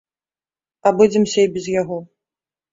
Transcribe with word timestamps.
Абыдземся 0.93 1.39
і 1.45 1.53
без 1.59 1.71
яго. 1.81 2.03